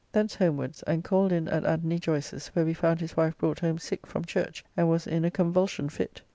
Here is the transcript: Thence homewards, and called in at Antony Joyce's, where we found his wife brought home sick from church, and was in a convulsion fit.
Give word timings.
Thence 0.13 0.33
homewards, 0.33 0.81
and 0.87 1.03
called 1.03 1.31
in 1.31 1.47
at 1.47 1.63
Antony 1.63 1.99
Joyce's, 1.99 2.47
where 2.55 2.65
we 2.65 2.73
found 2.73 2.99
his 3.01 3.15
wife 3.15 3.37
brought 3.37 3.59
home 3.59 3.77
sick 3.77 4.07
from 4.07 4.25
church, 4.25 4.65
and 4.75 4.89
was 4.89 5.05
in 5.05 5.23
a 5.23 5.29
convulsion 5.29 5.89
fit. 5.89 6.23